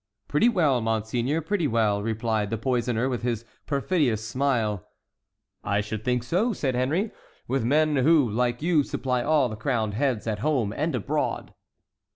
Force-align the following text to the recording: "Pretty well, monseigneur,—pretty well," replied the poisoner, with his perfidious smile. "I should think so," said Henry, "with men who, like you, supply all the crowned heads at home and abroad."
"Pretty 0.27 0.49
well, 0.49 0.81
monseigneur,—pretty 0.81 1.67
well," 1.67 2.01
replied 2.01 2.49
the 2.49 2.57
poisoner, 2.57 3.07
with 3.07 3.21
his 3.21 3.45
perfidious 3.67 4.27
smile. 4.27 4.87
"I 5.63 5.79
should 5.79 6.03
think 6.03 6.23
so," 6.23 6.53
said 6.53 6.73
Henry, 6.73 7.11
"with 7.47 7.63
men 7.63 7.97
who, 7.97 8.27
like 8.27 8.63
you, 8.63 8.81
supply 8.81 9.21
all 9.21 9.47
the 9.47 9.55
crowned 9.55 9.93
heads 9.93 10.25
at 10.25 10.39
home 10.39 10.73
and 10.75 10.95
abroad." 10.95 11.53